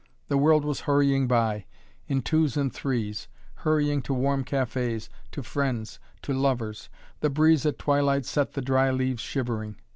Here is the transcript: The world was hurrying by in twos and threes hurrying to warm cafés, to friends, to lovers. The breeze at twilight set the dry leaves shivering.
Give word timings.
The 0.29 0.37
world 0.39 0.65
was 0.65 0.79
hurrying 0.89 1.27
by 1.27 1.67
in 2.07 2.23
twos 2.23 2.57
and 2.57 2.73
threes 2.73 3.27
hurrying 3.57 4.01
to 4.01 4.15
warm 4.15 4.43
cafés, 4.43 5.09
to 5.31 5.43
friends, 5.43 5.99
to 6.23 6.33
lovers. 6.33 6.89
The 7.19 7.29
breeze 7.29 7.67
at 7.67 7.77
twilight 7.77 8.25
set 8.25 8.53
the 8.53 8.63
dry 8.63 8.89
leaves 8.89 9.21
shivering. 9.21 9.75